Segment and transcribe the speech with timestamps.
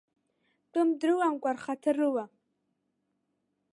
[0.71, 2.25] Тәым дрыламкәа рхаҭа рыла.